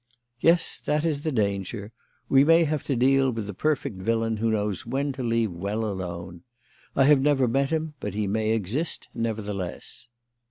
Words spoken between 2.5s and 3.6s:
have to deal with the